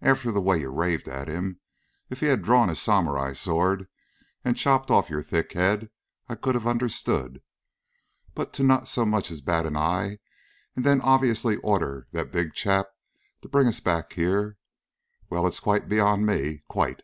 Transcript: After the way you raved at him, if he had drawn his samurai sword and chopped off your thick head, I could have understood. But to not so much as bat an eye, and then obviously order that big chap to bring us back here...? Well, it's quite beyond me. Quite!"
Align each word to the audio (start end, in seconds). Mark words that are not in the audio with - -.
After 0.00 0.30
the 0.30 0.40
way 0.40 0.60
you 0.60 0.68
raved 0.70 1.08
at 1.08 1.26
him, 1.26 1.58
if 2.08 2.20
he 2.20 2.26
had 2.26 2.40
drawn 2.42 2.68
his 2.68 2.80
samurai 2.80 3.32
sword 3.32 3.88
and 4.44 4.56
chopped 4.56 4.92
off 4.92 5.10
your 5.10 5.24
thick 5.24 5.54
head, 5.54 5.90
I 6.28 6.36
could 6.36 6.54
have 6.54 6.68
understood. 6.68 7.42
But 8.32 8.52
to 8.52 8.62
not 8.62 8.86
so 8.86 9.04
much 9.04 9.32
as 9.32 9.40
bat 9.40 9.66
an 9.66 9.76
eye, 9.76 10.20
and 10.76 10.84
then 10.84 11.00
obviously 11.00 11.56
order 11.56 12.06
that 12.12 12.30
big 12.30 12.52
chap 12.54 12.90
to 13.42 13.48
bring 13.48 13.66
us 13.66 13.80
back 13.80 14.12
here...? 14.12 14.56
Well, 15.28 15.48
it's 15.48 15.58
quite 15.58 15.88
beyond 15.88 16.26
me. 16.26 16.62
Quite!" 16.68 17.02